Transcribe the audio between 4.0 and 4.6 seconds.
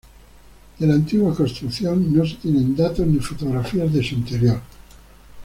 su interior.